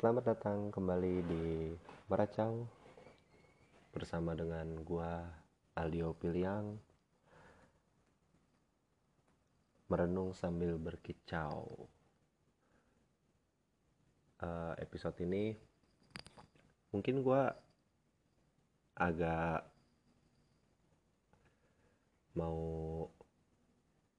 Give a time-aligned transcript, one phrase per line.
[0.00, 1.44] Selamat datang kembali di
[2.08, 2.64] Meracau
[3.92, 5.28] bersama dengan gua
[5.76, 6.72] Aldio Piliang
[9.92, 11.84] merenung sambil berkicau.
[14.40, 15.52] Uh, episode ini
[16.96, 17.52] mungkin gua
[18.96, 19.68] agak
[22.40, 23.04] mau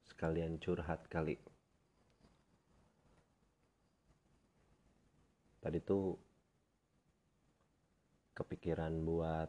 [0.06, 1.42] sekalian curhat kali
[5.62, 6.18] tadi tuh
[8.34, 9.48] kepikiran buat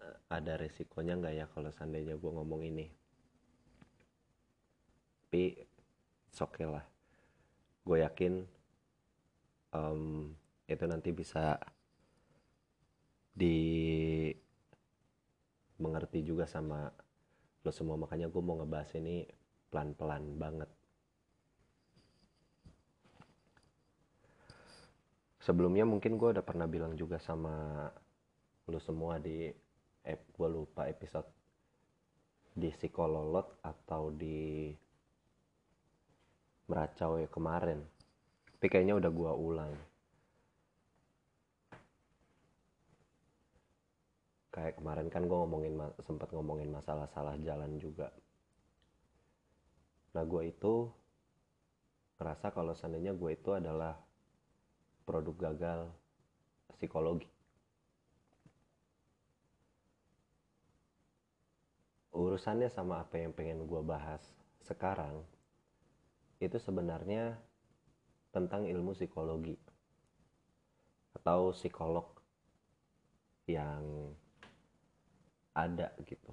[0.00, 2.86] eh, ada resikonya nggak ya kalau seandainya gue ngomong ini?
[5.26, 5.42] Tapi
[6.40, 6.86] oke lah.
[7.84, 8.34] Gue yakin
[9.76, 10.32] um,
[10.64, 11.60] itu nanti bisa
[13.36, 13.58] di
[15.76, 16.88] mengerti juga sama
[17.60, 18.00] lo semua.
[18.00, 19.28] Makanya gue mau ngebahas ini
[19.68, 20.70] pelan-pelan banget
[25.46, 27.86] sebelumnya mungkin gue udah pernah bilang juga sama
[28.66, 29.46] lu semua di
[30.02, 31.30] eh, gue lupa episode
[32.50, 34.74] di psikololot atau di
[36.66, 37.78] meracau ya kemarin.
[38.58, 39.72] Tapi kayaknya udah gue ulang.
[44.50, 48.10] Kayak kemarin kan gue ngomongin sempat ngomongin masalah salah jalan juga.
[50.16, 50.90] Nah gue itu
[52.18, 54.05] ngerasa kalau seandainya gue itu adalah
[55.06, 55.80] produk gagal
[56.74, 57.30] psikologi.
[62.10, 64.20] Urusannya sama apa yang pengen gue bahas
[64.66, 65.22] sekarang
[66.42, 67.38] itu sebenarnya
[68.34, 69.56] tentang ilmu psikologi
[71.16, 72.04] atau psikolog
[73.48, 74.12] yang
[75.56, 76.32] ada gitu.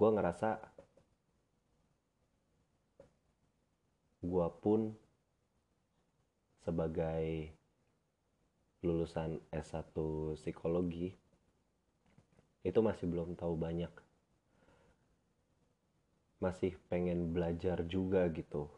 [0.00, 0.79] Gue ngerasa
[4.20, 4.92] gua pun
[6.60, 7.56] sebagai
[8.80, 9.92] lulusan S1
[10.40, 11.12] psikologi
[12.60, 13.92] itu masih belum tahu banyak.
[16.40, 18.68] Masih pengen belajar juga gitu.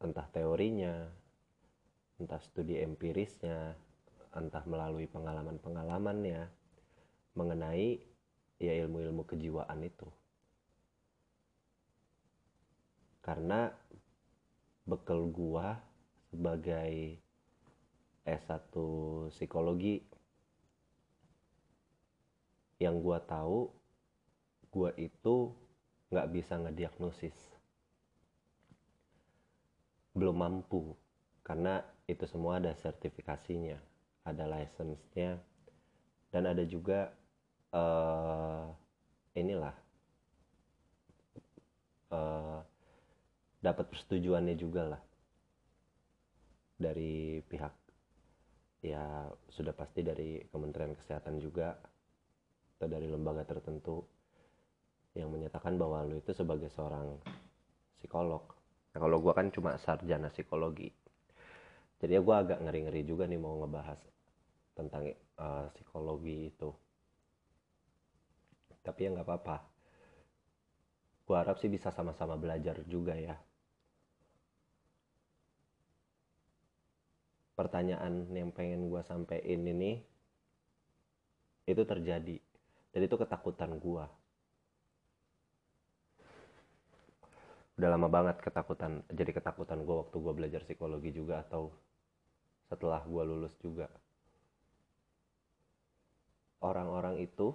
[0.00, 1.08] Entah teorinya
[2.16, 3.76] entah studi empirisnya
[4.32, 6.48] entah melalui pengalaman-pengalamannya
[7.36, 8.00] mengenai
[8.56, 10.08] ya ilmu-ilmu kejiwaan itu
[13.26, 13.74] karena
[14.86, 15.82] bekal gua
[16.30, 17.18] sebagai
[18.22, 18.70] S1
[19.34, 20.06] psikologi
[22.78, 23.66] yang gua tahu
[24.70, 25.50] gua itu
[26.14, 27.34] nggak bisa ngediagnosis.
[30.14, 30.94] Belum mampu
[31.42, 33.82] karena itu semua ada sertifikasinya
[34.22, 35.42] ada license-nya
[36.30, 37.10] dan ada juga
[37.74, 38.70] uh,
[39.34, 39.74] inilah
[42.10, 42.62] uh,
[43.66, 45.02] dapat persetujuannya juga lah
[46.78, 47.74] dari pihak
[48.84, 51.74] ya sudah pasti dari Kementerian Kesehatan juga
[52.76, 54.04] atau dari lembaga tertentu
[55.16, 57.16] yang menyatakan bahwa lu itu sebagai seorang
[57.98, 58.44] psikolog.
[58.92, 60.92] Nah, kalau gue kan cuma sarjana psikologi.
[61.96, 63.96] Jadi ya gue agak ngeri-ngeri juga nih mau ngebahas
[64.76, 65.08] tentang
[65.40, 66.68] uh, psikologi itu.
[68.84, 69.56] Tapi ya nggak apa-apa.
[71.24, 73.34] Gue harap sih bisa sama-sama belajar juga ya
[77.56, 80.04] pertanyaan yang pengen gue sampein ini
[81.66, 82.36] itu terjadi.
[82.92, 84.04] Dan itu ketakutan gue
[87.76, 91.68] udah lama banget ketakutan jadi ketakutan gue waktu gue belajar psikologi juga atau
[92.72, 93.86] setelah gue lulus juga.
[96.64, 97.52] Orang-orang itu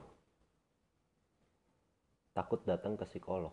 [2.38, 3.52] takut datang ke psikolog.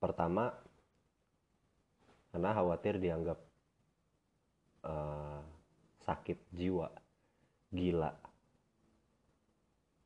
[0.00, 0.50] Pertama
[2.36, 3.40] karena khawatir dianggap
[4.84, 5.40] uh,
[6.04, 6.84] sakit jiwa
[7.72, 8.12] gila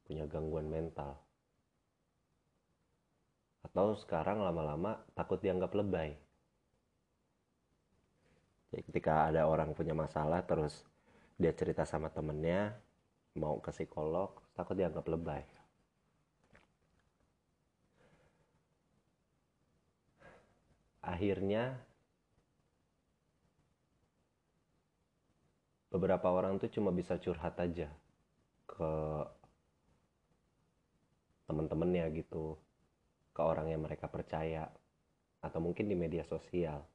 [0.06, 1.18] punya gangguan mental.
[3.66, 6.14] Atau sekarang lama-lama takut dianggap lebay.
[8.70, 10.86] Jadi ketika ada orang punya masalah terus
[11.34, 12.78] dia cerita sama temennya
[13.34, 15.42] mau ke psikolog takut dianggap lebay.
[21.02, 21.89] Akhirnya
[25.90, 27.90] beberapa orang tuh cuma bisa curhat aja
[28.70, 28.92] ke
[31.50, 32.54] temen-temennya gitu
[33.34, 34.70] ke orang yang mereka percaya
[35.42, 36.86] atau mungkin di media sosial.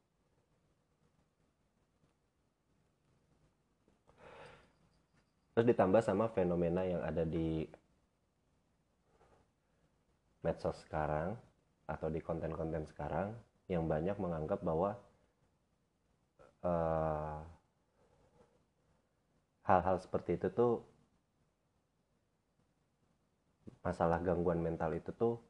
[5.52, 7.64] Terus ditambah sama fenomena yang ada di
[10.44, 11.36] medsos sekarang
[11.88, 13.32] atau di konten-konten sekarang
[13.66, 14.94] yang banyak menganggap bahwa
[16.60, 17.40] uh,
[19.66, 20.72] hal-hal seperti itu tuh
[23.82, 25.42] masalah gangguan mental itu tuh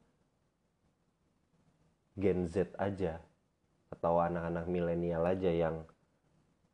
[2.17, 3.21] Gen Z aja
[3.93, 5.85] atau anak-anak milenial aja yang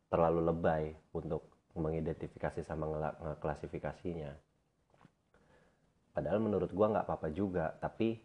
[0.08, 1.44] terlalu lebay untuk
[1.76, 2.88] mengidentifikasi sama
[3.20, 4.32] ngeklasifikasinya.
[6.14, 8.22] Padahal menurut gua nggak apa-apa juga, tapi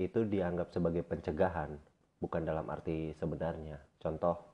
[0.00, 1.76] itu dianggap sebagai pencegahan,
[2.22, 3.76] bukan dalam arti sebenarnya.
[4.00, 4.49] Contoh,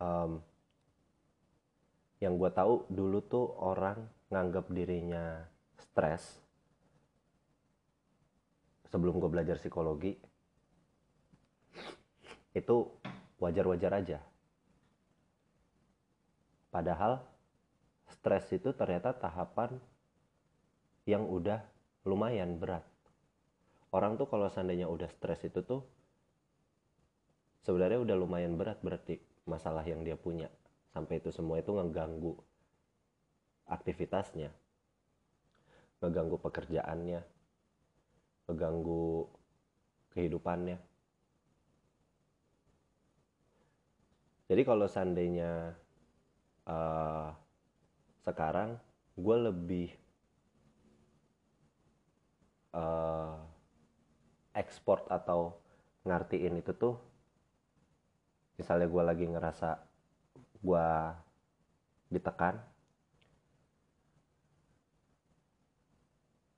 [0.00, 0.42] um,
[2.22, 4.00] yang gue tahu dulu tuh orang
[4.32, 5.44] nganggap dirinya
[5.76, 6.40] stres
[8.88, 10.14] sebelum gue belajar psikologi
[12.54, 12.76] itu
[13.42, 14.18] wajar-wajar aja.
[16.70, 17.18] Padahal
[18.06, 19.74] stres itu ternyata tahapan
[21.04, 21.60] yang udah
[22.06, 22.86] lumayan berat.
[23.90, 25.82] Orang tuh kalau seandainya udah stres itu tuh
[27.66, 30.48] sebenarnya udah lumayan berat berarti masalah yang dia punya.
[30.92, 32.36] Sampai itu semua itu ngeganggu
[33.64, 34.52] aktivitasnya
[36.04, 37.20] ngeganggu pekerjaannya
[38.44, 39.24] ngeganggu
[40.12, 40.76] kehidupannya.
[44.44, 45.72] Jadi kalau seandainya
[46.68, 47.32] uh,
[48.20, 48.76] sekarang
[49.16, 49.88] gue lebih
[52.76, 53.40] uh,
[54.52, 55.56] ekspor atau
[56.04, 57.00] ngartiin itu tuh
[58.54, 59.70] misalnya gue lagi ngerasa
[60.64, 60.86] gue
[62.08, 62.56] ditekan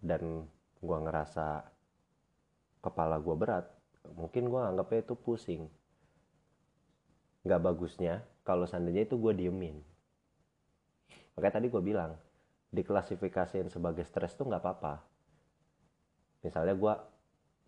[0.04, 0.46] dan
[0.78, 1.66] gue ngerasa
[2.84, 3.66] kepala gue berat
[4.14, 5.66] mungkin gue anggapnya itu pusing.
[7.42, 9.82] Nggak bagusnya kalau seandainya itu gue diemin.
[11.34, 12.14] Makanya tadi gue bilang
[12.70, 15.02] diklasifikasiin sebagai stres tuh nggak apa-apa.
[16.46, 16.94] Misalnya gue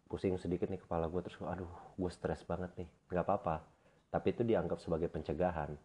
[0.07, 2.89] pusing sedikit nih kepala gue terus aduh gue stres banget nih.
[3.11, 3.78] Nggak apa-apa
[4.09, 5.77] tapi itu dianggap sebagai pencegahan.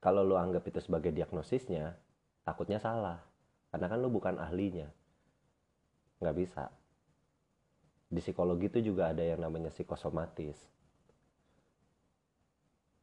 [0.00, 1.92] Kalau lo anggap itu sebagai diagnosisnya
[2.40, 3.20] takutnya salah.
[3.68, 4.88] Karena kan lo bukan ahlinya.
[6.24, 6.64] Nggak bisa.
[8.10, 10.56] Di psikologi itu juga ada yang namanya psikosomatis.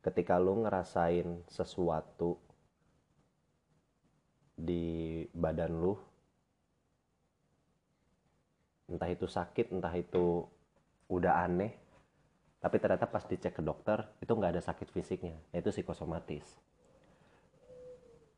[0.01, 2.35] Ketika lo ngerasain sesuatu
[4.57, 5.95] di badan lo
[8.89, 10.47] entah itu sakit entah itu
[11.11, 11.86] udah aneh
[12.67, 15.39] tapi ternyata pas dicek ke dokter itu nggak ada sakit fisiknya.
[15.55, 16.43] Itu psikosomatis.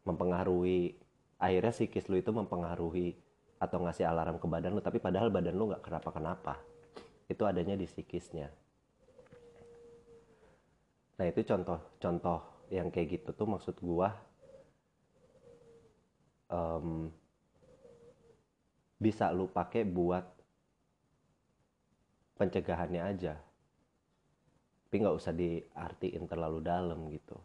[0.05, 0.93] Mempengaruhi
[1.41, 3.17] akhirnya psikis lu itu mempengaruhi
[3.57, 6.61] atau ngasih alarm ke badan lu tapi padahal badan lu nggak kenapa-kenapa.
[7.25, 8.53] Itu adanya di psikisnya.
[11.17, 14.13] Nah itu contoh-contoh yang kayak gitu tuh maksud gua
[16.53, 17.09] um,
[19.01, 20.21] bisa lu pakai buat
[22.37, 23.49] pencegahannya aja
[24.89, 27.38] tapi nggak usah diartiin terlalu dalam gitu.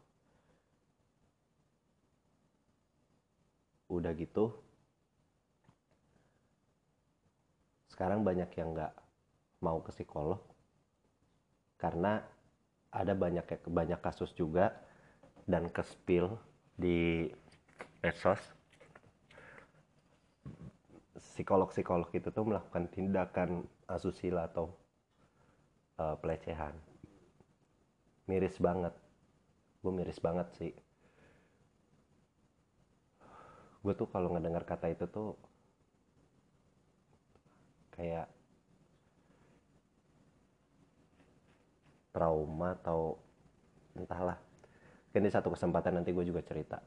[3.93, 4.49] Udah gitu
[7.93, 8.97] sekarang banyak yang nggak
[9.61, 10.41] mau ke psikolog.
[11.77, 12.25] Karena
[12.89, 14.73] ada banyak banyak kasus juga
[15.45, 16.41] dan ke spill
[16.81, 17.29] di
[18.01, 18.41] medsos.
[21.13, 24.73] Psikolog-psikolog itu tuh melakukan tindakan asusila atau
[26.01, 26.94] uh, pelecehan
[28.25, 28.95] miris banget.
[29.85, 30.73] Gue miris banget sih.
[33.85, 35.37] Gue tuh kalau ngedengar kata itu tuh
[37.93, 38.27] kayak
[42.15, 43.21] trauma atau
[43.99, 44.39] entahlah.
[45.15, 46.81] Ini satu kesempatan nanti gue juga cerita.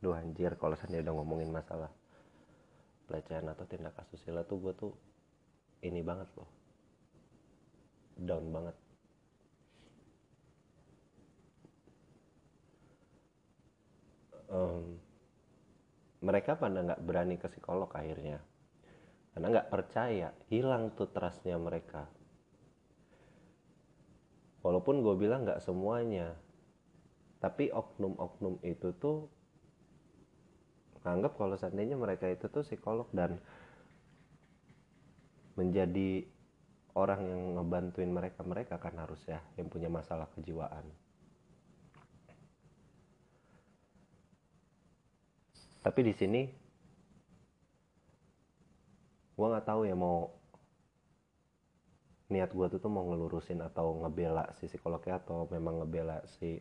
[0.00, 1.92] Duh anjir kalau saya udah ngomongin masalah
[3.04, 4.92] pelecehan atau tindak asusila tuh gue tuh
[5.84, 6.50] ini banget loh.
[8.20, 8.76] Down banget.
[14.50, 14.98] Um,
[16.20, 18.42] mereka pada nggak berani ke psikolog akhirnya.
[19.30, 22.10] Karena nggak percaya hilang tuh trustnya mereka.
[24.60, 26.36] Walaupun gue bilang nggak semuanya
[27.40, 29.32] tapi oknum-oknum itu tuh
[31.00, 33.40] anggap kalau seandainya mereka itu tuh psikolog dan
[35.60, 36.24] menjadi
[36.96, 40.88] orang yang ngebantuin mereka mereka kan harus ya yang punya masalah kejiwaan.
[45.80, 46.42] Tapi di sini
[49.36, 50.28] gue nggak tahu ya mau
[52.28, 56.60] niat gue tuh tuh mau ngelurusin atau ngebela si psikolognya atau memang ngebela si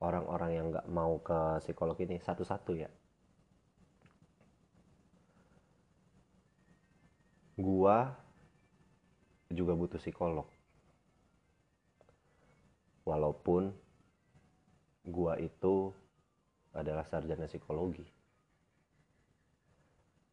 [0.00, 2.90] orang-orang yang nggak mau ke psikolog ini satu-satu ya.
[7.60, 8.29] Gua
[9.50, 10.46] juga butuh psikolog.
[13.02, 13.74] Walaupun
[15.10, 15.90] gua itu
[16.70, 18.06] adalah sarjana psikologi.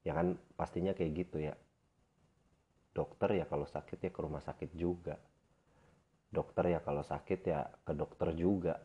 [0.06, 1.58] Ya kan pastinya kayak gitu ya.
[2.94, 5.18] Dokter ya kalau sakit ya ke rumah sakit juga.
[6.30, 8.78] Dokter ya kalau sakit ya ke dokter juga.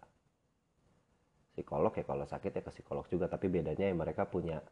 [1.52, 4.64] Psikolog ya kalau sakit ya ke psikolog juga tapi bedanya ya mereka punya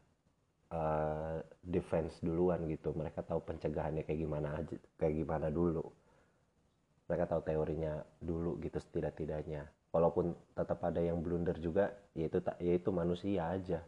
[0.71, 2.95] uh, defense duluan gitu.
[2.95, 5.83] Mereka tahu pencegahannya kayak gimana aja kayak gimana dulu.
[7.11, 9.67] Mereka tahu teorinya dulu gitu setidak-tidaknya.
[9.91, 13.83] Walaupun tetap ada yang blunder juga yaitu yaitu manusia aja.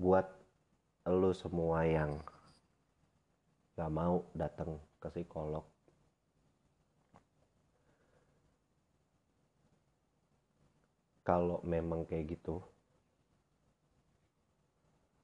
[0.00, 0.32] Buat
[1.04, 2.16] lo semua yang
[3.76, 5.64] gak mau datang ke psikolog
[11.30, 12.58] kalau memang kayak gitu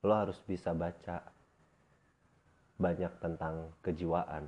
[0.06, 1.18] lo harus bisa baca
[2.78, 4.46] banyak tentang kejiwaan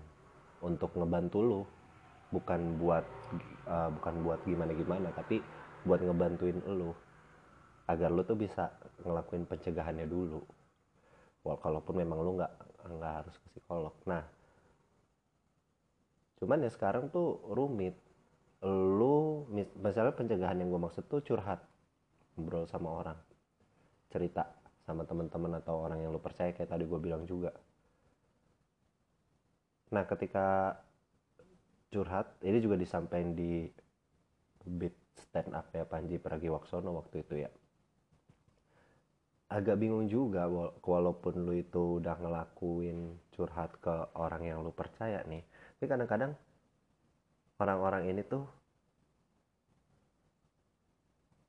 [0.62, 1.62] untuk ngebantu lo.
[2.30, 3.02] Bukan buat
[3.66, 5.42] uh, bukan buat gimana gimana tapi
[5.82, 6.94] buat ngebantuin lo
[7.90, 8.70] agar lo tuh bisa
[9.02, 10.38] ngelakuin pencegahannya dulu.
[11.42, 12.52] Walaupun memang lo nggak
[12.86, 13.98] nggak harus ke psikolog.
[14.06, 14.22] Nah
[16.38, 17.98] cuman ya sekarang tuh rumit
[18.66, 19.46] lu
[19.78, 21.62] misalnya pencegahan yang gue maksud tuh curhat
[22.34, 23.18] ngobrol sama orang
[24.10, 24.50] cerita
[24.82, 27.54] sama teman-teman atau orang yang lu percaya kayak tadi gue bilang juga
[29.88, 30.76] Nah, ketika
[31.88, 33.64] curhat, ini juga disampaikan di
[34.68, 37.50] beat stand up ya Panji Pragiwaksono waktu itu ya.
[39.48, 40.44] Agak bingung juga
[40.84, 45.40] walaupun lu itu udah ngelakuin curhat ke orang yang lu percaya nih.
[45.80, 46.36] Tapi kadang-kadang
[47.58, 48.46] orang-orang ini tuh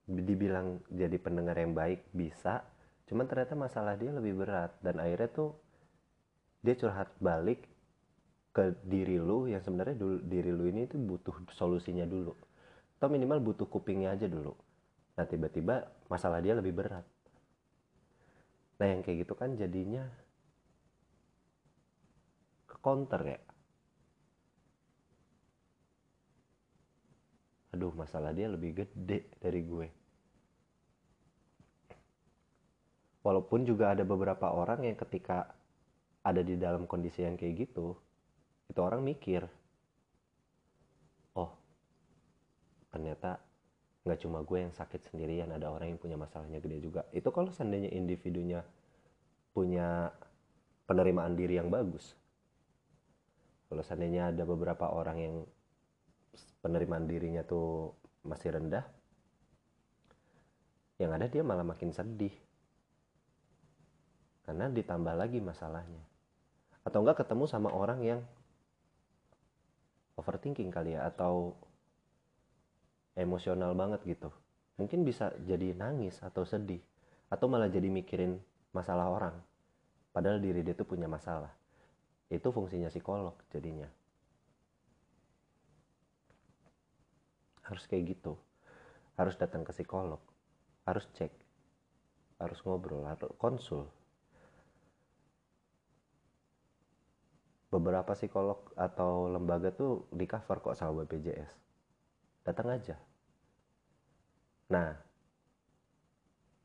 [0.09, 2.65] dibilang jadi pendengar yang baik bisa,
[3.05, 4.73] cuman ternyata masalah dia lebih berat.
[4.81, 5.53] Dan akhirnya tuh
[6.65, 7.69] dia curhat balik
[8.49, 12.33] ke diri lu yang sebenarnya dulu, diri lu ini itu butuh solusinya dulu.
[12.97, 14.57] Atau minimal butuh kupingnya aja dulu.
[15.13, 17.05] Nah tiba-tiba masalah dia lebih berat.
[18.81, 20.09] Nah yang kayak gitu kan jadinya
[22.65, 23.39] ke counter ya
[27.69, 29.87] aduh masalah dia lebih gede dari gue.
[33.21, 35.53] Walaupun juga ada beberapa orang yang ketika
[36.23, 37.95] ada di dalam kondisi yang kayak gitu
[38.69, 39.47] itu orang mikir
[41.33, 41.49] oh
[42.93, 43.41] ternyata
[44.05, 47.05] nggak cuma gue yang sakit sendirian ada orang yang punya masalahnya gede juga.
[47.11, 48.63] Itu kalau seandainya individunya
[49.53, 50.09] punya
[50.87, 52.15] penerimaan diri yang bagus.
[53.69, 55.35] Kalau seandainya ada beberapa orang yang
[56.59, 57.95] penerimaan dirinya tuh
[58.27, 58.83] masih rendah
[60.99, 62.35] yang ada dia malah makin sedih.
[64.43, 66.03] Karena ditambah lagi masalahnya.
[66.83, 68.19] Atau enggak ketemu sama orang yang
[70.19, 71.55] overthinking kali ya atau
[73.15, 74.27] emosional banget gitu.
[74.75, 76.83] Mungkin bisa jadi nangis atau sedih
[77.31, 78.35] atau malah jadi mikirin
[78.75, 79.35] masalah orang.
[80.11, 81.55] Padahal diri dia tuh punya masalah.
[82.27, 83.87] Itu fungsinya psikolog jadinya
[87.69, 88.33] harus kayak gitu.
[89.15, 90.19] Harus datang ke psikolog.
[90.83, 91.31] Harus cek.
[92.41, 93.05] Harus ngobrol.
[93.05, 93.85] Harus konsul.
[97.69, 101.69] Beberapa psikolog atau lembaga tuh di cover kok sama BPJS
[102.49, 102.97] datang aja.
[104.73, 104.97] Nah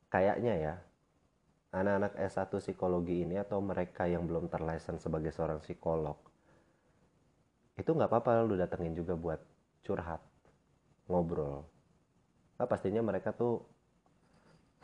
[0.08, 0.74] kayaknya ya
[1.74, 6.14] anak-anak S1 psikologi ini atau mereka yang belum terlicense sebagai seorang psikolog
[7.74, 9.42] itu nggak apa-apa lu datengin juga buat
[9.82, 10.22] curhat
[11.08, 11.66] ngobrol.
[12.56, 13.60] Nah, pastinya mereka tuh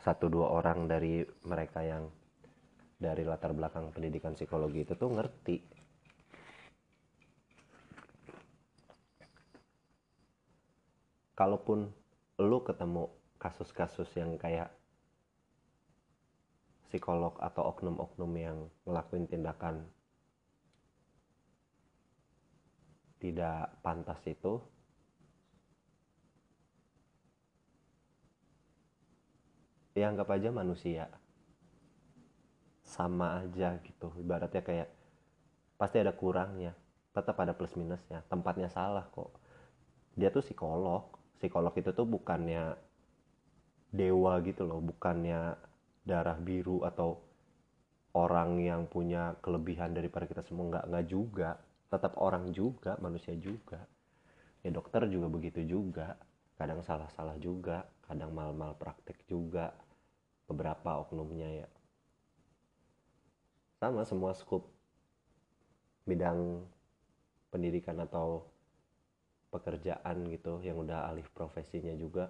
[0.01, 2.09] satu dua orang dari mereka yang
[3.01, 5.57] dari latar belakang pendidikan psikologi itu tuh ngerti.
[11.33, 11.89] Kalaupun
[12.41, 13.09] lu ketemu
[13.41, 14.69] kasus-kasus yang kayak
[16.91, 19.89] psikolog atau oknum-oknum yang ngelakuin tindakan
[23.17, 24.61] tidak pantas itu
[29.91, 31.11] ya anggap aja manusia.
[32.83, 34.11] Sama aja gitu.
[34.19, 34.89] Ibaratnya kayak
[35.75, 36.75] pasti ada kurangnya.
[37.11, 38.23] Tetap ada plus minusnya.
[38.31, 39.35] Tempatnya salah kok.
[40.15, 41.11] Dia tuh psikolog.
[41.39, 42.75] Psikolog itu tuh bukannya
[43.91, 44.79] dewa gitu loh.
[44.79, 45.55] Bukannya
[46.07, 47.19] darah biru atau
[48.11, 50.71] orang yang punya kelebihan daripada kita semua.
[50.71, 51.49] Nggak nggak juga.
[51.91, 53.83] Tetap orang juga manusia juga.
[54.63, 56.15] Ya dokter juga begitu juga.
[56.55, 57.83] Kadang salah-salah juga.
[58.07, 59.71] Kadang mal-mal praktek juga
[60.51, 61.67] beberapa oknumnya ya.
[63.79, 64.67] Sama semua skup
[66.05, 66.67] bidang
[67.49, 68.45] pendidikan atau
[69.51, 72.29] pekerjaan gitu yang udah alih profesinya juga.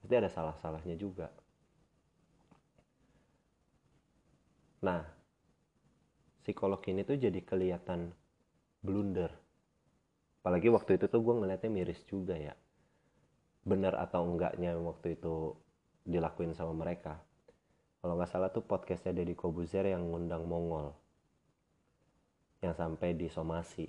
[0.00, 1.28] Pasti ada salah-salahnya juga.
[4.84, 5.02] Nah
[6.44, 8.12] psikolog ini tuh jadi kelihatan
[8.84, 9.32] blunder.
[10.44, 12.52] Apalagi waktu itu tuh gue ngeliatnya miris juga ya.
[13.64, 15.56] Bener atau enggaknya waktu itu
[16.04, 17.16] dilakuin sama mereka.
[18.04, 20.92] Kalau nggak salah tuh podcastnya Deddy Kobuzer yang ngundang Mongol
[22.60, 23.88] yang sampai disomasi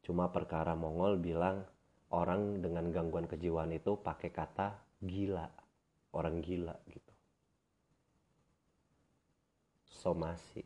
[0.00, 1.64] cuma perkara Mongol bilang
[2.08, 5.44] orang dengan gangguan kejiwaan itu pakai kata gila
[6.16, 7.12] orang gila gitu.
[9.88, 10.64] Somasi.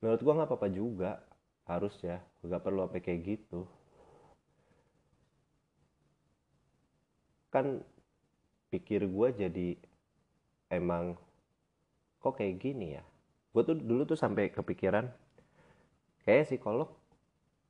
[0.00, 1.24] Menurut gua nggak apa-apa juga
[1.64, 2.20] harus ya.
[2.44, 3.64] Nggak perlu apa kayak gitu
[7.54, 7.78] kan
[8.74, 9.78] pikir gue jadi
[10.74, 11.14] emang
[12.18, 13.06] kok kayak gini ya?
[13.54, 15.06] Gue tuh dulu tuh sampai kepikiran
[16.26, 16.90] kayak psikolog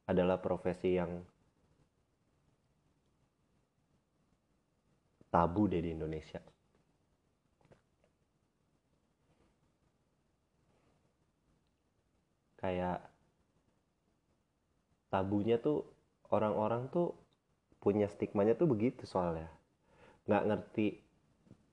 [0.08, 1.20] adalah profesi yang
[5.28, 6.40] tabu deh di Indonesia.
[12.56, 13.04] Kayak
[15.12, 15.84] tabunya tuh
[16.32, 17.12] orang-orang tuh
[17.84, 19.52] punya stigmanya tuh begitu soalnya
[20.24, 20.86] nggak ngerti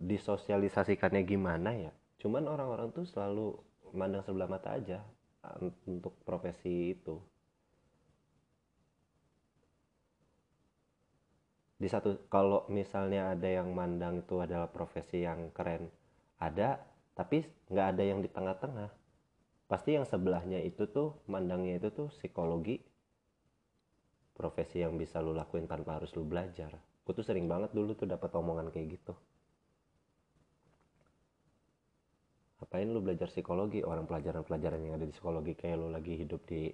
[0.02, 1.92] disosialisasikannya gimana ya.
[2.20, 3.56] Cuman orang-orang tuh selalu
[3.94, 5.02] mandang sebelah mata aja
[5.88, 7.18] untuk profesi itu.
[11.82, 15.90] Di satu kalau misalnya ada yang mandang itu adalah profesi yang keren
[16.38, 16.78] ada
[17.18, 17.42] tapi
[17.74, 18.90] nggak ada yang di tengah-tengah.
[19.66, 22.78] Pasti yang sebelahnya itu tuh mandangnya itu tuh psikologi
[24.36, 28.06] profesi yang bisa lu lakuin tanpa harus lu belajar gue tuh sering banget dulu tuh
[28.06, 29.14] dapat omongan kayak gitu.
[32.62, 33.82] Ngapain lu belajar psikologi?
[33.82, 36.70] Orang pelajaran-pelajaran yang ada di psikologi kayak lu lagi hidup di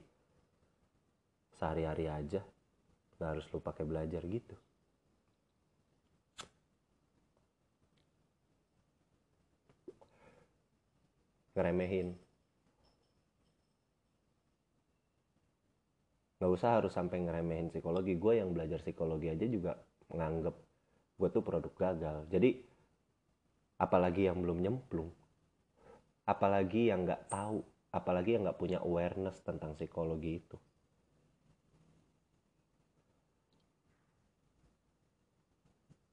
[1.58, 2.44] sehari-hari aja
[3.18, 4.54] nggak harus lu pakai belajar gitu.
[11.58, 12.14] Ngeremehin.
[16.38, 18.14] Nggak usah harus sampai ngeremehin psikologi.
[18.14, 19.74] Gue yang belajar psikologi aja juga
[20.12, 20.56] menganggap
[21.18, 22.18] gue tuh produk gagal.
[22.30, 22.62] Jadi
[23.78, 25.14] apalagi yang belum nyemplung
[26.28, 27.64] apalagi yang nggak tahu
[27.96, 30.58] apalagi yang nggak punya awareness tentang psikologi itu.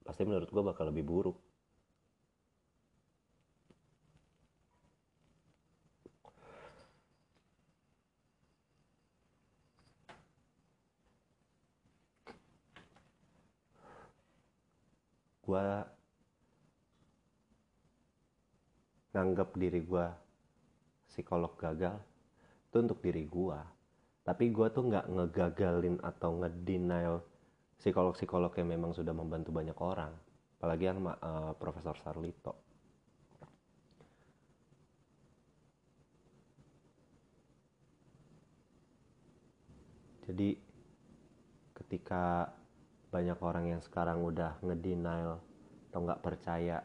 [0.07, 1.37] Pasti menurut gue bakal lebih buruk
[15.45, 15.65] gue
[19.13, 20.07] nganggap diri gue
[21.13, 21.95] psikolog gagal
[22.67, 23.59] itu untuk diri gue
[24.25, 27.21] tapi gue tuh nggak ngegagalin atau ngedenial
[27.77, 30.13] psikolog-psikolog yang memang sudah membantu banyak orang.
[30.57, 32.65] Apalagi yang uh, Profesor Sarlito.
[40.25, 40.57] Jadi
[41.77, 42.49] ketika
[43.15, 45.39] banyak orang yang sekarang udah ngedenial
[45.87, 46.83] atau nggak percaya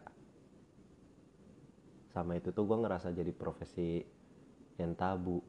[2.15, 4.03] sama itu tuh gue ngerasa jadi profesi
[4.79, 5.43] yang tabu.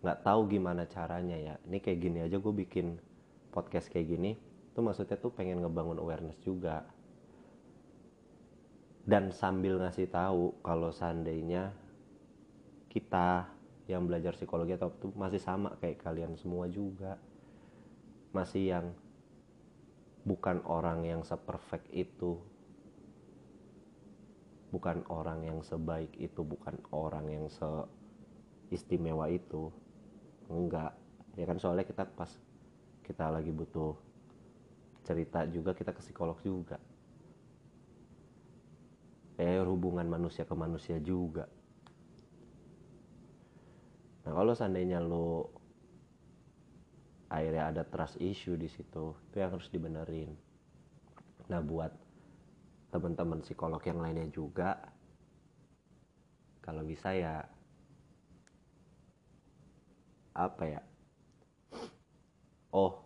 [0.00, 1.54] Nggak tahu gimana caranya ya.
[1.68, 2.96] Ini kayak gini aja gue bikin
[3.52, 4.32] podcast kayak gini
[4.74, 6.88] tuh maksudnya tuh pengen ngebangun awareness juga.
[9.04, 11.76] Dan sambil ngasih tahu kalau seandainya
[12.88, 13.52] kita
[13.84, 17.20] yang belajar psikologi atau tuh masih sama kayak kalian semua juga.
[18.32, 18.86] Masih yang
[20.24, 22.40] bukan orang yang seperfect itu.
[24.72, 29.70] Bukan orang yang sebaik itu bukan orang yang seistimewa itu.
[30.50, 30.96] Enggak.
[31.38, 32.32] Ya kan soalnya kita pas
[33.04, 33.94] kita lagi butuh
[35.04, 36.80] cerita juga kita ke psikolog juga.
[39.38, 41.46] Ya hubungan manusia ke manusia juga.
[44.24, 45.52] Nah kalau seandainya lo
[47.34, 49.10] akhirnya ada trust issue di situ.
[49.30, 50.30] Itu yang harus dibenerin.
[51.50, 51.90] Nah buat
[52.94, 54.78] teman-teman psikolog yang lainnya juga
[56.62, 57.42] kalau bisa ya
[60.30, 60.80] apa ya
[62.70, 63.02] oh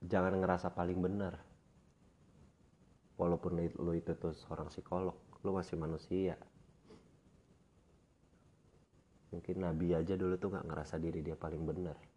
[0.00, 1.36] jangan ngerasa paling benar
[3.20, 6.40] walaupun lu itu tuh seorang psikolog lu masih manusia.
[9.28, 12.07] Mungkin Nabi aja dulu tuh nggak ngerasa diri dia paling benar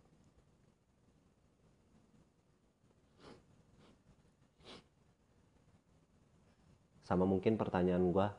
[7.11, 8.31] sama mungkin pertanyaan gua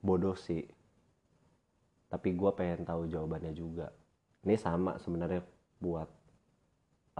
[0.00, 0.64] bodoh sih.
[2.08, 3.92] Tapi gua pengen tahu jawabannya juga.
[4.40, 5.44] Ini sama sebenarnya
[5.84, 6.08] buat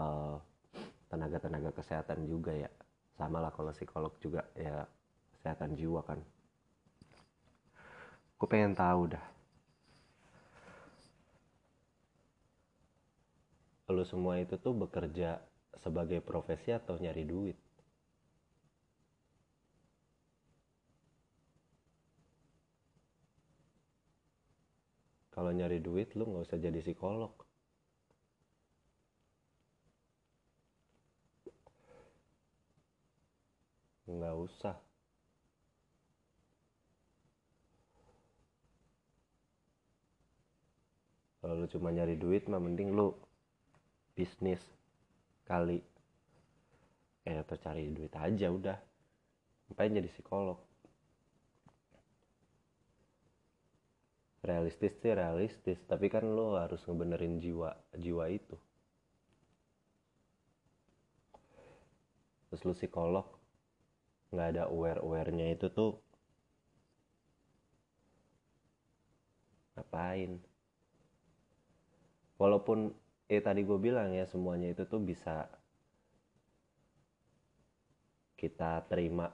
[0.01, 0.41] uh,
[1.13, 2.73] tenaga-tenaga kesehatan juga ya.
[3.21, 4.89] Sama lah kalau psikolog juga ya
[5.37, 6.25] kesehatan jiwa kan.
[8.41, 9.27] Gue pengen tahu dah.
[13.93, 15.45] Lu semua itu tuh bekerja
[15.79, 17.64] sebagai profesi atau nyari duit
[25.35, 27.35] kalau nyari duit lu nggak usah jadi psikolog.
[34.07, 34.77] Nggak usah.
[41.43, 43.11] Kalau lu cuma nyari duit mah mending lu
[44.15, 44.63] bisnis
[45.51, 45.83] kali.
[47.27, 48.79] Eh atau cari duit aja udah.
[49.67, 50.74] Ngapain jadi psikolog
[54.45, 55.81] realistis sih realistis.
[55.89, 58.57] Tapi kan lo harus ngebenerin jiwa jiwa itu.
[62.53, 63.27] Terus lu psikolog
[64.31, 65.99] nggak ada aware awarenya itu tuh
[69.75, 70.39] ngapain?
[72.39, 72.93] Walaupun
[73.33, 75.49] eh tadi gue bilang ya semuanya itu tuh bisa
[78.37, 79.33] kita terima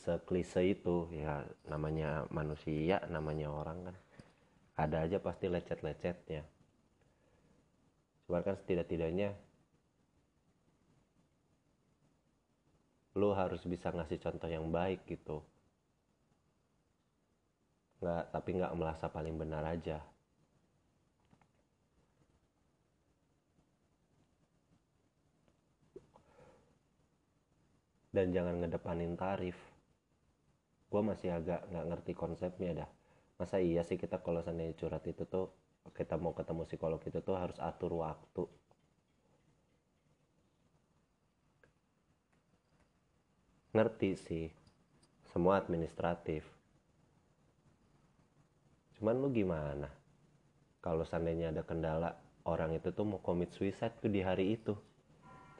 [0.00, 1.12] seklise itu.
[1.12, 3.96] Ya namanya manusia namanya orang kan
[4.76, 6.44] ada aja pasti lecet-lecetnya.
[8.28, 9.32] Cuman kan setidak-tidaknya
[13.16, 15.40] lu harus bisa ngasih contoh yang baik gitu.
[18.04, 20.04] Nggak tapi nggak merasa paling benar aja.
[28.12, 29.56] Dan jangan ngedepanin tarif.
[30.92, 32.95] Gue masih agak nggak ngerti konsepnya dah
[33.36, 35.52] masa iya sih kita kalau seandainya curhat itu tuh
[35.92, 38.44] kita mau ketemu psikolog itu tuh harus atur waktu.
[43.76, 44.46] Ngerti sih
[45.28, 46.48] semua administratif.
[48.96, 49.92] Cuman lu gimana?
[50.80, 52.16] Kalau seandainya ada kendala
[52.48, 54.72] orang itu tuh mau commit suicide tuh di hari itu.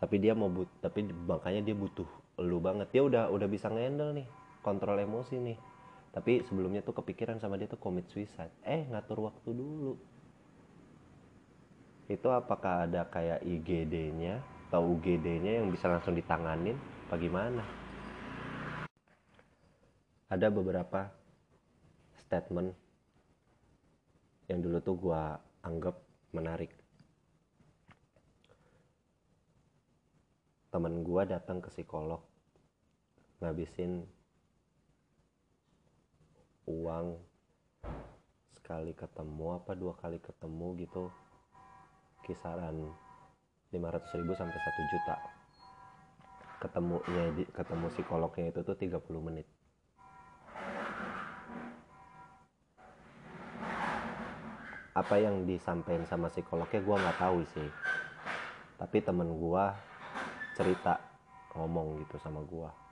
[0.01, 2.09] Tapi dia mau but tapi makanya dia butuh
[2.41, 2.89] lu banget.
[2.89, 4.27] Dia udah udah bisa ngendel nih
[4.65, 5.76] kontrol emosi nih
[6.13, 8.53] tapi sebelumnya tuh kepikiran sama dia tuh commit suicide.
[8.65, 9.95] Eh ngatur waktu dulu.
[12.07, 14.39] Itu apakah ada kayak IGD-nya
[14.71, 16.79] atau UGD-nya yang bisa langsung ditanganin?
[17.07, 17.63] Apa gimana?
[20.27, 21.11] Ada beberapa
[22.19, 22.75] statement
[24.51, 25.23] yang dulu tuh gue
[25.67, 25.99] anggap
[26.31, 26.71] menarik.
[30.71, 32.23] Temen gue datang ke psikolog
[33.41, 34.16] ngabisin
[36.67, 37.15] uang
[38.59, 41.07] sekali ketemu apa dua kali ketemu gitu
[42.27, 42.91] kisaran
[43.71, 45.17] 500 ribu sampai 1 juta.
[46.59, 49.47] Ketemunya ketemu psikolognya itu tuh 30 menit.
[54.97, 57.71] Apa yang disampaikan sama psikolognya gue nggak tahu sih.
[58.81, 59.65] Tapi temen gue
[60.57, 60.99] cerita
[61.57, 62.86] ngomong gitu sama gua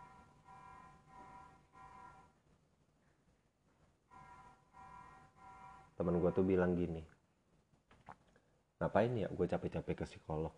[5.94, 7.02] temen gua tuh bilang gini
[8.85, 10.52] ngapain ya gue capek-capek ke psikolog?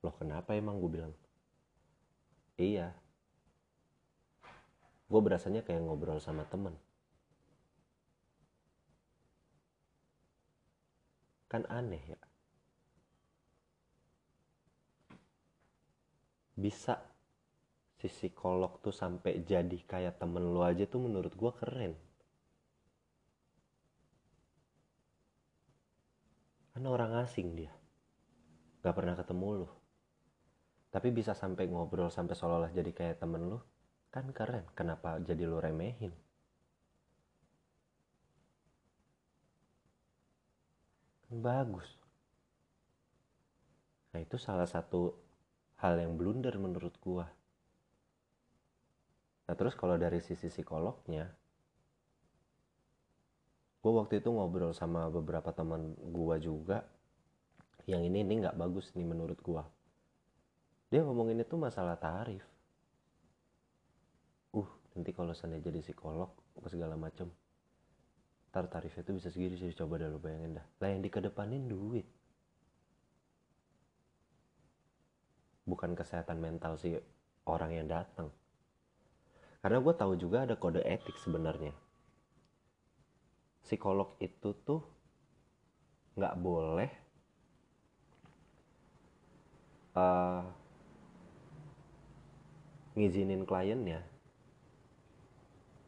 [0.00, 0.80] Loh kenapa emang?
[0.80, 1.12] gue bilang.
[2.56, 2.96] Iya.
[5.04, 6.72] Gue berasanya kayak ngobrol sama temen.
[11.52, 12.20] Kan aneh ya.
[16.56, 16.96] Bisa
[18.00, 21.94] si psikolog tuh sampai jadi kayak temen lu aja tuh menurut gua keren
[26.82, 27.70] kan orang asing dia.
[28.82, 29.68] Gak pernah ketemu lu.
[30.90, 33.62] Tapi bisa sampai ngobrol sampai seolah-olah jadi kayak temen lu
[34.10, 34.66] kan keren.
[34.74, 36.10] Kenapa jadi lu remehin?
[41.30, 41.86] Kan bagus.
[44.10, 45.14] Nah itu salah satu
[45.78, 47.30] hal yang blunder menurut gua.
[49.46, 51.30] Nah terus kalau dari sisi psikolognya
[53.82, 56.86] gua waktu itu ngobrol sama beberapa teman gua juga.
[57.84, 59.66] Yang ini ini nggak bagus nih menurut gua.
[60.88, 62.46] Dia ngomongin itu masalah tarif.
[64.54, 67.26] Uh nanti kalau sana jadi psikolog apa segala macem.
[68.52, 70.66] Tar tarifnya itu bisa segini sih coba dah lu bayangin dah.
[70.78, 72.06] Lah yang dikedepanin duit.
[75.66, 76.94] Bukan kesehatan mental si
[77.46, 78.30] orang yang datang
[79.62, 81.70] karena gue tahu juga ada kode etik sebenarnya
[83.62, 84.82] psikolog itu tuh
[86.18, 86.90] nggak boleh
[89.96, 90.44] uh,
[92.92, 94.04] ngizinin kliennya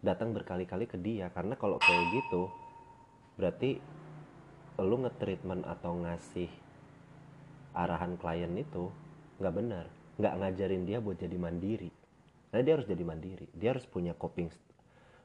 [0.04, 1.32] datang berkali-kali ke dia.
[1.32, 2.52] Karena kalau kayak gitu
[3.40, 3.80] berarti
[4.78, 6.50] lu nge-treatment atau ngasih
[7.74, 8.92] arahan klien itu
[9.40, 9.87] nggak benar.
[10.20, 11.90] Nggak ngajarin dia buat jadi mandiri.
[12.52, 13.46] Karena dia harus jadi mandiri.
[13.56, 14.52] Dia harus punya coping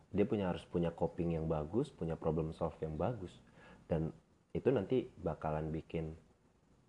[0.10, 3.34] dia punya harus punya coping yang bagus punya problem solve yang bagus.
[3.86, 4.10] Dan
[4.54, 6.18] itu nanti bakalan bikin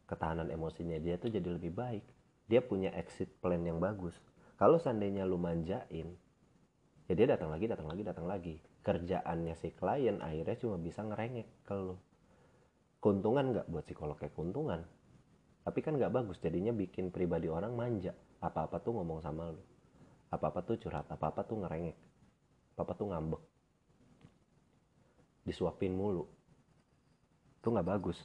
[0.09, 2.05] ketahanan emosinya dia tuh jadi lebih baik.
[2.49, 4.17] Dia punya exit plan yang bagus.
[4.57, 6.17] Kalau seandainya lu manjain
[7.11, 8.55] ya dia datang lagi datang lagi datang lagi.
[8.81, 12.01] Kerjaannya si klien akhirnya cuma bisa ngerengek ke lo
[13.01, 14.85] keuntungan nggak buat psikolog kayak keuntungan.
[15.61, 18.17] Tapi kan nggak bagus jadinya bikin pribadi orang manja.
[18.41, 19.71] Apa-apa tuh ngomong sama lo
[20.31, 21.99] apa-apa tuh curhat apa-apa tuh ngerengek
[22.81, 23.43] apa-apa tuh ngambek.
[25.45, 26.25] Disuapin mulu.
[27.61, 28.17] Itu nggak bagus.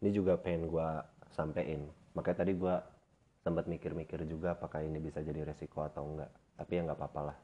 [0.00, 0.88] Ini juga pengen gue
[1.32, 1.88] sampein.
[2.12, 2.76] Makanya tadi gue
[3.40, 6.28] sempat mikir-mikir juga apakah ini bisa jadi resiko atau enggak
[6.60, 7.38] tapi ya nggak apa-apa lah.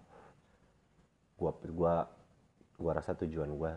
[1.41, 2.05] Gue gua
[2.77, 3.73] gua rasa tujuan gue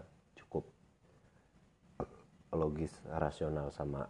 [2.54, 4.10] logis rasional sama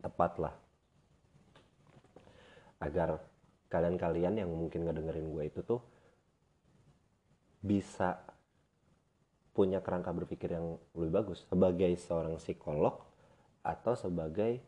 [0.00, 0.54] tepat lah.
[2.82, 3.22] Agar
[3.70, 5.80] kalian-kalian yang mungkin ngedengerin gue itu tuh
[7.62, 8.18] bisa
[9.54, 12.98] punya kerangka berpikir yang lebih bagus sebagai seorang psikolog
[13.62, 14.58] atau sebagai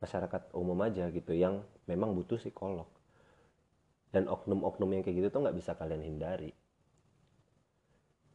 [0.00, 2.88] masyarakat umum aja gitu yang memang butuh psikolog.
[4.10, 6.50] Dan oknum-oknum yang kayak gitu tuh nggak bisa kalian hindari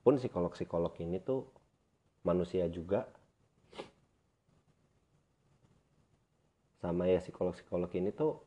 [0.06, 1.50] pun psikolog-psikolog ini tuh
[2.22, 3.10] manusia juga.
[6.78, 8.38] Sama ya psikolog-psikolog ini tuh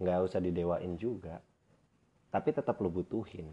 [0.00, 1.44] nggak usah didewain juga.
[2.32, 3.52] Tapi tetap lo butuhin.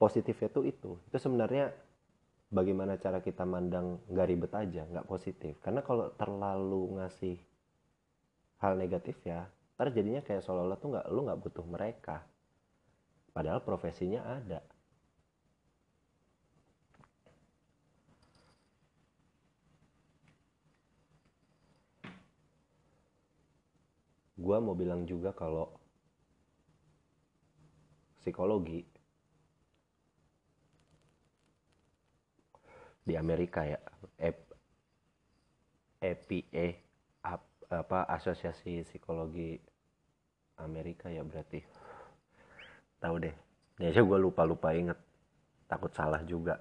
[0.00, 0.96] Positifnya tuh itu.
[1.12, 1.68] Itu sebenarnya
[2.48, 5.60] bagaimana cara kita mandang nggak ribet aja nggak positif.
[5.60, 7.36] Karena kalau terlalu ngasih
[8.64, 9.44] hal negatif ya
[9.76, 12.24] ntar jadinya kayak seolah-olah tuh nggak lu nggak butuh mereka
[13.34, 14.62] padahal profesinya ada.
[24.38, 25.72] Gua mau bilang juga kalau
[28.20, 28.86] psikologi
[33.04, 33.80] di Amerika ya
[36.04, 36.66] EPA
[37.72, 39.56] apa asosiasi psikologi
[40.60, 41.64] Amerika ya berarti
[43.04, 43.34] tahu deh.
[43.76, 44.96] Ya gue lupa lupa inget.
[45.68, 46.56] Takut salah juga.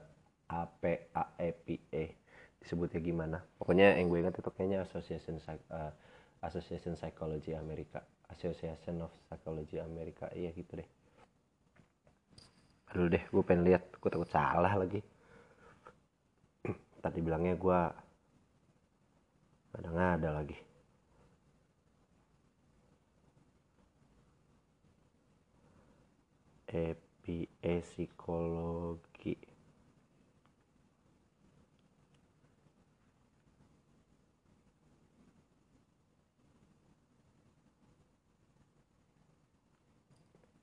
[0.52, 2.04] APAEPA
[2.60, 3.38] disebutnya gimana.
[3.56, 5.40] Pokoknya yang gue ingat itu kayaknya Association
[5.72, 5.92] uh,
[6.44, 10.90] Association Psychology Amerika Association of Psychology Amerika iya gitu deh.
[12.92, 13.88] Aduh deh gue pengen lihat.
[13.96, 15.00] Gue takut salah lagi.
[17.04, 17.80] Tadi bilangnya gue
[19.74, 20.73] kadang ada lagi
[26.74, 29.38] EPA psikologi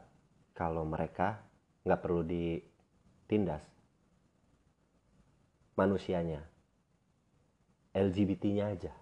[0.52, 1.38] kalau mereka
[1.86, 3.62] nggak perlu ditindas
[5.78, 6.42] manusianya
[7.94, 8.92] LGBT-nya aja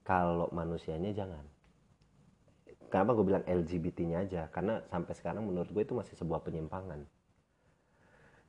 [0.00, 1.44] kalau manusianya jangan
[2.88, 4.42] kenapa gue bilang LGBT-nya aja?
[4.50, 7.02] Karena sampai sekarang menurut gue itu masih sebuah penyimpangan.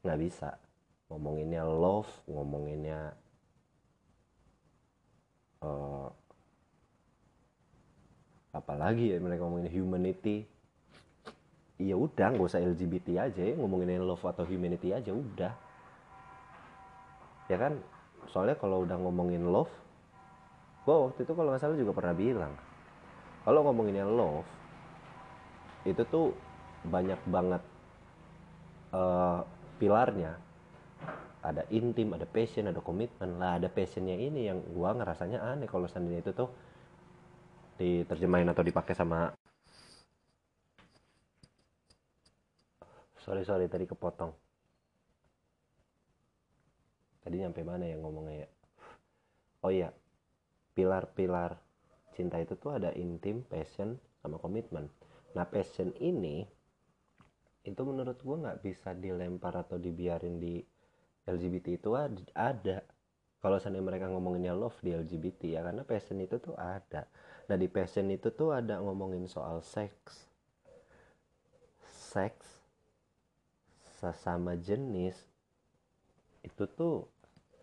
[0.06, 0.50] Nggak bisa.
[1.08, 3.16] Ngomonginnya love ngomonginnya
[5.64, 6.12] uh,
[8.52, 10.44] apalagi ya mereka ngomongin humanity?
[11.78, 15.54] Ya udah nggak usah LGBT aja ya ngomongin love atau humanity aja udah.
[17.48, 17.80] Ya kan?
[18.28, 19.72] Soalnya kalau udah ngomongin love
[20.84, 22.54] gua waktu itu kalau nggak salah juga pernah bilang
[23.48, 24.44] kalau ngomonginnya love
[25.88, 26.36] itu tuh
[26.84, 27.64] banyak banget
[28.92, 29.48] uh,
[29.80, 30.36] pilarnya.
[31.40, 35.88] Ada intim ada passion ada komitmen lah ada passionnya ini yang gua ngerasanya aneh kalau
[35.88, 36.52] seandainya itu tuh
[37.80, 39.32] diterjemahin atau dipakai sama
[43.24, 44.36] sorry sorry tadi kepotong.
[47.24, 48.50] Tadi nyampe mana yang ngomongnya ya?
[49.64, 49.96] Oh iya
[50.76, 51.67] pilar-pilar
[52.18, 54.90] cinta itu tuh ada intim passion sama komitmen.
[55.38, 56.42] Nah passion ini
[57.62, 60.58] itu menurut gue nggak bisa dilempar atau dibiarin di
[61.30, 61.94] LGBT itu
[62.34, 62.82] ada.
[63.38, 67.06] Kalau seandainya mereka ngomonginnya love di LGBT ya karena passion itu tuh ada.
[67.46, 70.26] Nah di passion itu tuh ada ngomongin soal seks.
[71.86, 72.58] Seks
[74.02, 75.14] sesama jenis
[76.42, 77.06] itu tuh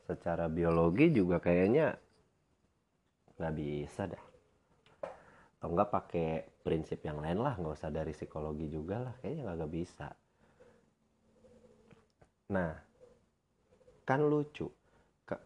[0.07, 1.97] secara biologi juga kayaknya
[3.35, 4.34] nggak bisa dah
[5.65, 9.73] atau enggak pakai prinsip yang lain lah nggak usah dari psikologi juga lah kayaknya nggak
[9.73, 10.13] bisa
[12.53, 12.77] nah
[14.05, 14.69] kan lucu
[15.25, 15.37] ke,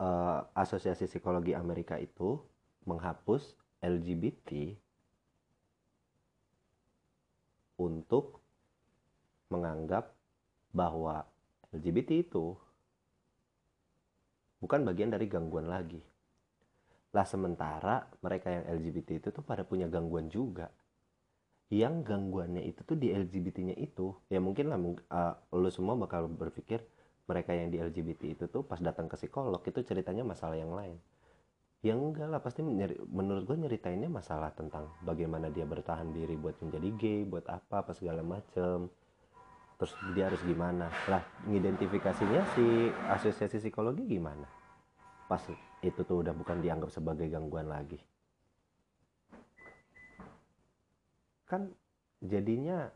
[0.00, 2.40] uh, asosiasi psikologi Amerika itu
[2.88, 3.52] menghapus
[3.84, 4.80] LGBT
[7.84, 8.40] untuk
[9.52, 10.08] menganggap
[10.72, 11.28] bahwa
[11.76, 12.56] LGBT itu
[14.64, 16.00] bukan bagian dari gangguan lagi.
[17.12, 20.72] Lah sementara mereka yang LGBT itu tuh pada punya gangguan juga.
[21.72, 26.84] Yang gangguannya itu tuh di LGBT-nya itu, ya mungkin lah uh, lo semua bakal berpikir
[27.24, 31.00] mereka yang di LGBT itu tuh pas datang ke psikolog itu ceritanya masalah yang lain.
[31.80, 32.60] Yang enggak lah pasti
[33.08, 37.92] menurut gue nyeritainnya masalah tentang bagaimana dia bertahan diri buat menjadi gay, buat apa, apa
[37.96, 38.92] segala macem
[39.82, 44.46] terus dia harus gimana lah ngidentifikasinya si asosiasi psikologi gimana
[45.32, 45.40] pas
[45.80, 47.96] itu tuh udah bukan dianggap sebagai gangguan lagi.
[51.48, 51.72] Kan
[52.20, 52.92] jadinya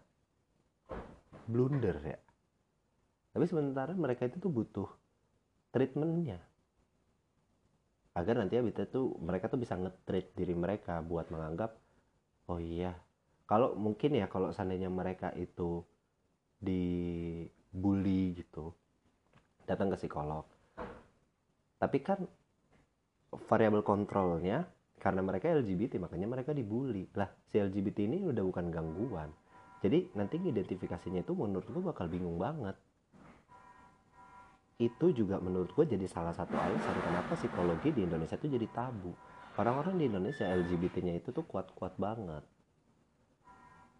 [1.48, 2.20] blunder ya.
[3.32, 4.88] Tapi sementara mereka itu tuh butuh
[5.72, 6.44] treatmentnya.
[8.12, 11.72] Agar nanti habis itu mereka tuh bisa nge-treat diri mereka buat menganggap
[12.46, 12.94] oh iya
[13.46, 15.82] kalau mungkin ya kalau seandainya mereka itu
[16.62, 18.72] dibully gitu
[19.66, 20.46] datang ke psikolog
[21.76, 22.24] tapi kan
[23.44, 24.64] variabel kontrolnya
[24.96, 27.04] karena mereka LGBT makanya mereka dibully.
[27.12, 29.28] Lah si LGBT ini udah bukan gangguan.
[29.84, 32.74] Jadi nanti identifikasinya itu menurut gue bakal bingung banget.
[34.80, 39.12] Itu juga menurut gue jadi salah satu alasan kenapa psikologi di Indonesia itu jadi tabu.
[39.56, 42.44] Orang-orang di Indonesia LGBT-nya itu tuh kuat-kuat banget.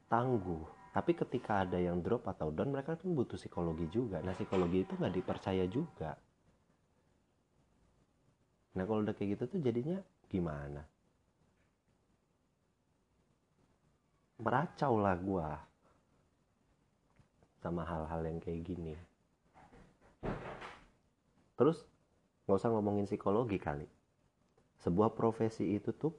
[0.09, 0.65] Tangguh.
[0.97, 4.25] Tapi ketika ada yang drop atau down mereka kan butuh psikologi juga.
[4.25, 6.17] Nah psikologi itu nggak dipercaya juga
[8.77, 10.85] nah kalau udah kayak gitu tuh jadinya gimana?
[14.37, 15.49] Meracau lah gue
[17.65, 18.93] sama hal-hal yang kayak gini.
[21.57, 21.81] Terus
[22.45, 23.89] nggak usah ngomongin psikologi kali.
[24.85, 26.13] Sebuah profesi itu tuh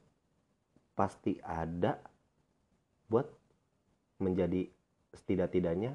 [0.98, 2.02] pasti ada
[3.06, 3.30] buat
[4.18, 4.66] menjadi
[5.14, 5.94] setidak-tidaknya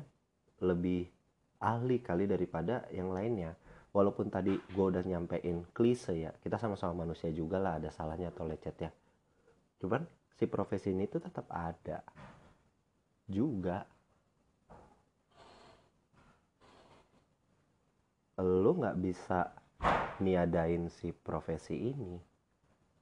[0.62, 1.10] lebih
[1.58, 3.58] ahli kali daripada yang lainnya
[3.93, 8.49] walaupun tadi gue udah nyampein klise ya kita sama-sama manusia juga lah ada salahnya atau
[8.49, 8.90] lecet ya
[9.78, 10.05] cuman
[10.43, 12.03] si profesi ini tuh tetap ada.
[13.30, 13.86] Juga.
[18.43, 19.55] Lo nggak bisa
[20.18, 22.18] niadain si profesi ini.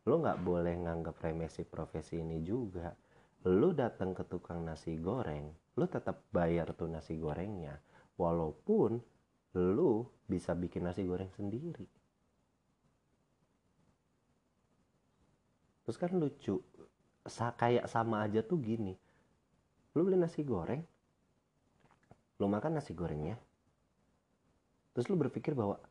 [0.05, 2.93] Lo nggak boleh nganggap remeh si profesi ini juga.
[3.49, 5.49] Lu datang ke tukang nasi goreng,
[5.81, 7.73] lu tetap bayar tuh nasi gorengnya,
[8.21, 9.01] walaupun
[9.59, 11.87] lu bisa bikin nasi goreng sendiri.
[15.83, 16.63] Terus kan lucu,
[17.27, 18.95] sa kayak sama aja tuh gini,
[19.99, 20.87] lu beli nasi goreng,
[22.39, 23.35] lu makan nasi gorengnya,
[24.95, 25.83] terus lu berpikir bahwa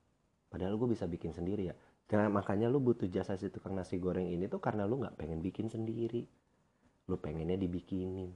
[0.47, 1.75] padahal gue bisa bikin sendiri ya,
[2.09, 5.45] Nah, makanya lu butuh jasa si tukang nasi goreng ini tuh karena lu nggak pengen
[5.45, 6.25] bikin sendiri.
[7.05, 8.33] Lu pengennya dibikinin.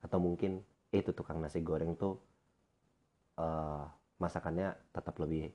[0.00, 2.16] Atau mungkin eh, itu tukang nasi goreng tuh
[3.36, 3.84] uh,
[4.20, 5.52] masakannya tetap lebih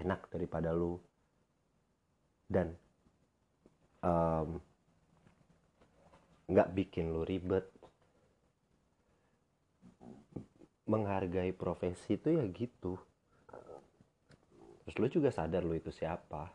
[0.00, 1.00] enak daripada lu.
[2.44, 2.76] Dan
[6.48, 7.66] nggak um, bikin lu ribet.
[10.84, 13.00] Menghargai profesi itu ya gitu
[14.84, 16.52] terus lu juga sadar lu itu siapa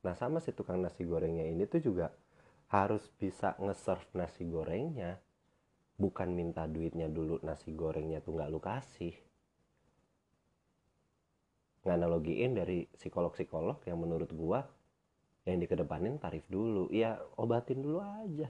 [0.00, 2.08] nah sama si tukang nasi gorengnya ini tuh juga
[2.72, 5.20] harus bisa nge-serve nasi gorengnya
[5.98, 9.14] bukan minta duitnya dulu nasi gorengnya tuh nggak lu kasih.
[11.82, 14.62] Nganalogiin dari psikolog-psikolog yang menurut gua
[15.42, 16.86] yang dikedepanin tarif dulu.
[16.94, 18.48] Ya obatin dulu aja.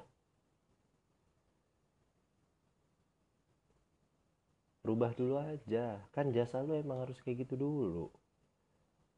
[4.85, 6.05] Rubah dulu aja.
[6.13, 8.13] Kan jasa lu emang harus kayak gitu dulu.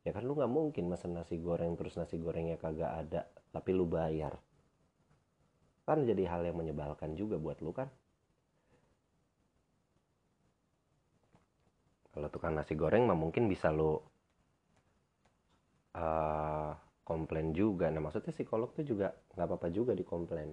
[0.07, 3.91] Ya kan lu nggak mungkin mesen nasi goreng terus nasi gorengnya kagak ada tapi lu
[3.91, 4.39] bayar.
[5.85, 7.91] Kan jadi hal yang menyebalkan juga buat lu kan
[12.11, 13.95] kalau tukang nasi goreng mah mungkin bisa lu
[15.95, 16.73] uh,
[17.07, 17.91] komplain juga.
[17.91, 20.51] Nah maksudnya psikolog tuh juga nggak apa-apa juga dikomplain.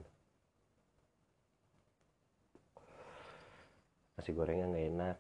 [4.18, 5.18] Nasi gorengnya nggak enak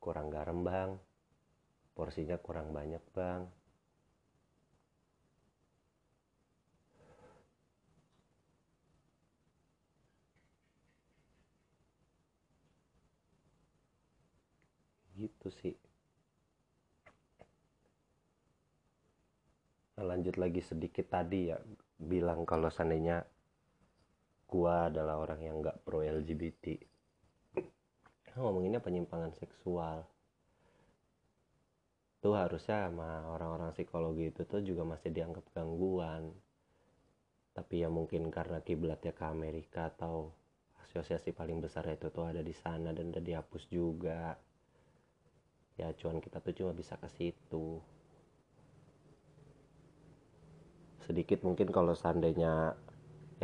[0.00, 0.90] kurang garam bang.
[1.96, 3.65] Porsinya kurang banyak bang
[15.16, 15.74] gitu sih.
[19.96, 21.58] Nah, lanjut lagi sedikit tadi ya
[21.96, 23.24] bilang kalau seandainya
[24.44, 26.96] gua adalah orang yang nggak pro LGBT
[28.36, 30.04] ngomonginnya penyimpangan seksual.
[32.20, 36.36] Itu harusnya sama orang-orang psikologi itu tuh juga masih dianggap gangguan.
[37.56, 40.28] Tapi ya mungkin karena kiblatnya ke Amerika atau
[40.84, 44.36] asosiasi paling besar itu tuh ada di sana dan udah dihapus juga
[45.76, 47.80] ya cuan kita tuh cuma bisa ke situ.
[51.04, 52.74] Sedikit mungkin kalau seandainya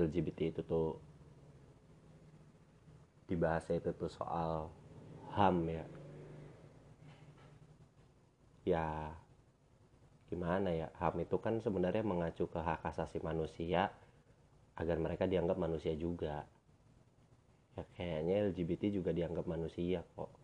[0.00, 0.88] LGBT itu tuh
[3.28, 4.68] dibahas itu tuh soal
[5.36, 5.84] HAM ya.
[8.64, 8.86] Ya
[10.30, 10.88] gimana ya?
[11.00, 13.82] HAM itu kan sebenarnya mengacu ke hak asasi manusia
[14.80, 16.36] agar mereka dianggap manusia juga.
[17.76, 20.41] Ya kayaknya LGBT juga dianggap manusia kok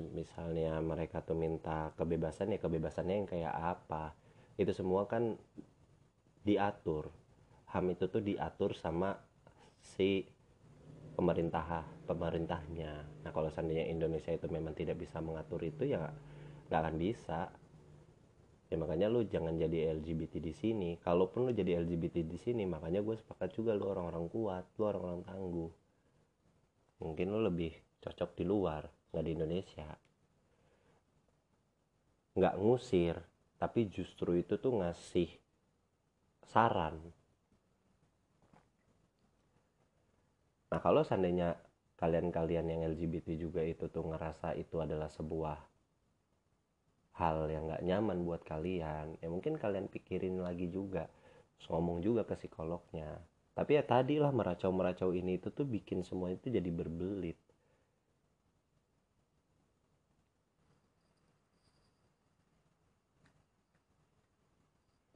[0.00, 4.14] Misalnya mereka tuh minta kebebasan ya kebebasannya yang kayak apa?
[4.54, 5.34] Itu semua kan
[6.46, 7.10] diatur.
[7.68, 9.12] HAM itu tuh diatur sama
[9.82, 10.24] si
[11.18, 13.26] pemerintah pemerintahnya.
[13.26, 16.08] Nah kalau seandainya Indonesia itu memang tidak bisa mengatur itu ya
[16.70, 17.50] nggak akan bisa.
[18.68, 20.90] Ya makanya lu jangan jadi LGBT di sini.
[21.00, 25.24] Kalaupun lu jadi LGBT di sini makanya gue sepakat juga lu orang-orang kuat lu orang-orang
[25.24, 25.72] tangguh.
[27.00, 29.88] Mungkin lu lebih cocok di luar nggak di Indonesia
[32.38, 33.16] nggak ngusir
[33.58, 35.28] tapi justru itu tuh ngasih
[36.46, 36.96] saran
[40.68, 41.56] Nah kalau seandainya
[41.96, 45.56] kalian-kalian yang LGBT juga itu tuh ngerasa itu adalah sebuah
[47.16, 51.08] hal yang gak nyaman buat kalian, ya mungkin kalian pikirin lagi juga,
[51.58, 53.18] Terus ngomong juga ke psikolognya.
[53.58, 57.34] Tapi ya tadi lah meracau-meracau ini itu tuh bikin semua itu jadi berbelit.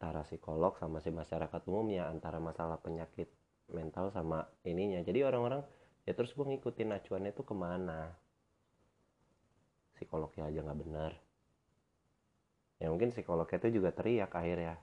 [0.03, 3.31] Antara psikolog sama si masyarakat umumnya, antara masalah penyakit
[3.71, 4.99] mental sama ininya.
[4.99, 5.63] Jadi orang-orang
[6.03, 8.11] ya terus gue ngikutin acuannya tuh ke mana?
[9.95, 11.15] Psikolognya aja nggak benar.
[12.83, 14.75] Ya mungkin psikolognya itu juga teriak akhirnya.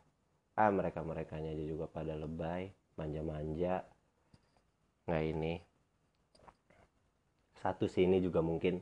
[0.56, 3.84] Ah mereka merekanya aja juga pada lebay manja-manja.
[5.04, 5.60] Nggak ini.
[7.60, 8.80] Satu sini juga mungkin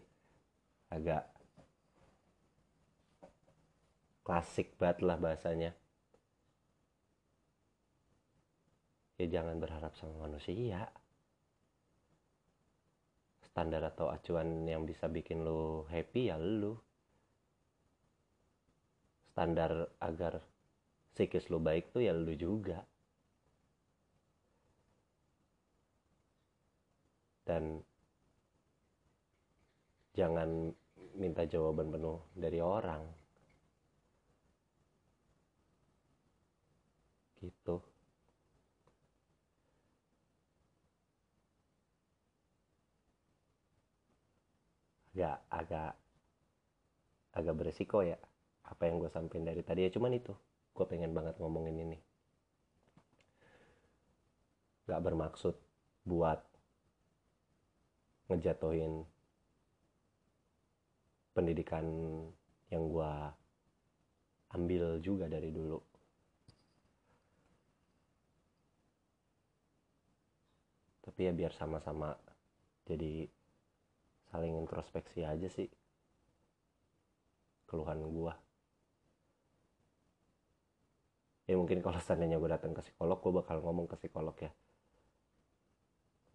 [0.94, 1.26] agak
[4.22, 5.74] klasik banget lah bahasanya
[9.18, 10.86] ya jangan berharap sama manusia
[13.42, 16.78] standar atau acuan yang bisa bikin lo happy ya lo
[19.34, 20.42] standar agar
[21.18, 22.82] psikis lo baik tuh ya lo juga.
[27.46, 27.80] Dan
[30.14, 30.74] jangan
[31.18, 33.02] minta jawaban penuh dari orang
[37.38, 37.78] gitu
[45.18, 45.98] agak agak
[47.34, 48.22] agak beresiko ya
[48.70, 49.90] apa yang gue sampein dari tadi ya.
[49.90, 50.30] Cuman itu
[50.78, 51.98] gue pengen banget ngomongin ini.
[54.86, 55.58] Gak bermaksud
[56.06, 56.38] buat
[58.30, 59.10] ngejatuhin
[61.34, 61.86] pendidikan
[62.70, 63.12] yang gue
[64.54, 65.82] ambil juga dari dulu.
[71.02, 72.14] Tapi ya biar sama-sama
[72.86, 73.26] jadi
[74.30, 75.68] saling introspeksi aja sih.
[77.68, 78.34] Keluhan gue
[81.48, 84.52] ya mungkin kalau seandainya gue datang ke psikolog gue bakal ngomong ke psikolog ya.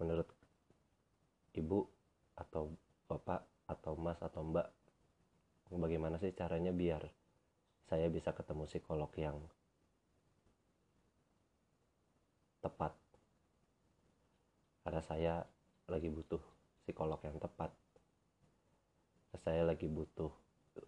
[0.01, 0.27] Menurut
[1.53, 1.85] ibu
[2.33, 2.73] atau
[3.07, 4.73] bapak atau mas atau mbak
[5.69, 7.05] bagaimana sih caranya biar
[7.93, 9.37] saya bisa ketemu psikolog yang
[12.65, 12.97] tepat?
[14.83, 15.35] Karena saya
[15.93, 16.41] lagi butuh
[16.83, 17.69] psikolog yang tepat
[19.41, 20.29] saya lagi butuh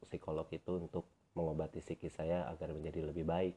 [0.05, 3.57] psikolog itu untuk mengobati psikis saya agar menjadi lebih baik.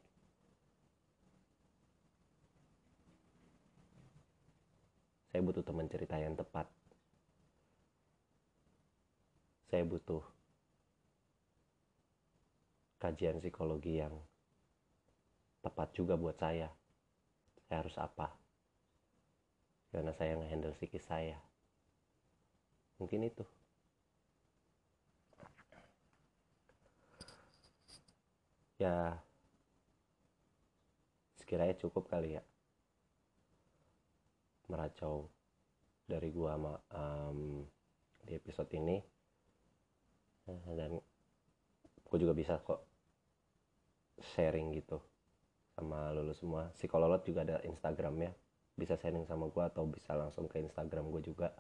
[5.28, 6.66] Saya butuh teman cerita yang tepat.
[9.68, 10.24] Saya butuh
[12.98, 14.16] kajian psikologi yang
[15.62, 16.72] tepat juga buat saya.
[17.68, 18.34] Saya harus apa?
[19.92, 21.38] Karena saya ngehandle psikis saya.
[22.98, 23.46] Mungkin itu
[28.78, 29.18] ya
[31.42, 32.44] sekiranya cukup kali ya.
[34.70, 35.32] Meracau
[36.06, 37.64] dari gua sama um,
[38.24, 39.00] di episode ini.
[40.48, 41.00] Dan
[42.08, 42.80] gue juga bisa kok
[44.36, 45.00] sharing gitu
[45.76, 46.72] sama lulu semua.
[46.76, 48.32] Psikolog juga ada instagramnya.
[48.78, 51.52] Bisa sharing sama gue atau bisa langsung ke instagram gue juga.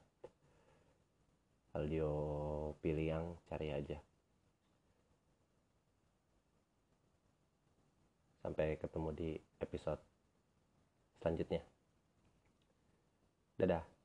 [1.76, 2.11] Aldio
[2.80, 3.99] Piliang cari aja
[8.48, 9.30] sampai ketemu di
[9.60, 10.00] episode
[11.20, 11.60] selanjutnya.
[13.60, 13.97] Dadah